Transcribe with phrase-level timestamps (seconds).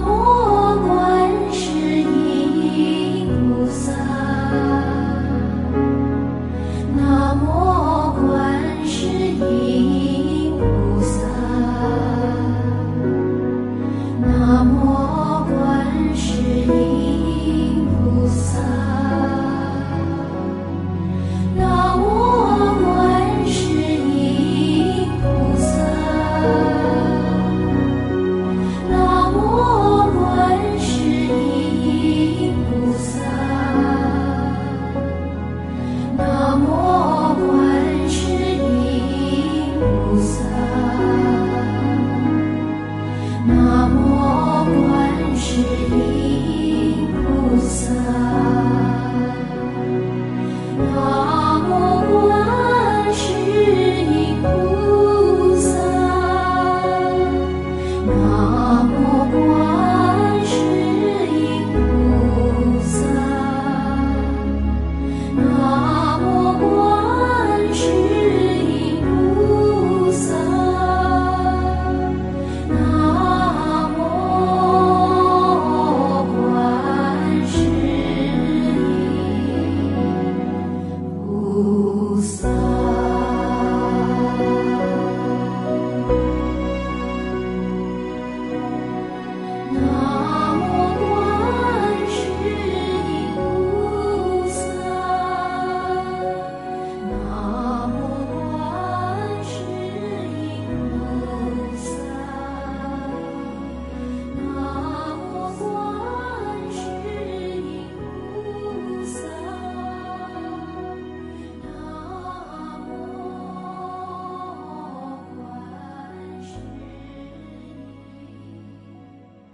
[0.00, 0.33] 音，